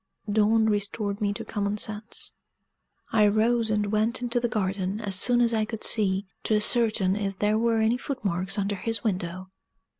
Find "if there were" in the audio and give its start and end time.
7.15-7.81